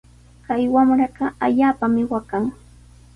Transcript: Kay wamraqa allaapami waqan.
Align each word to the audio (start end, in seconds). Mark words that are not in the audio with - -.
Kay 0.45 0.63
wamraqa 0.73 1.25
allaapami 1.45 2.03
waqan. 2.11 2.43